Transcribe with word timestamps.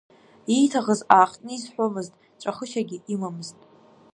Ииаҭхыз 0.55 1.01
аахтны 1.15 1.51
изҳәомызт, 1.55 2.13
ҵәахышьагьы 2.41 2.97
имамызт. 3.13 3.57